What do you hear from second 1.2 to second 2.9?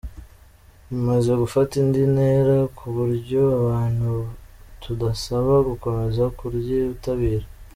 gufata indi ntera, ku